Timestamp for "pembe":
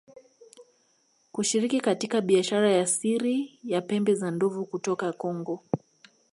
3.81-4.15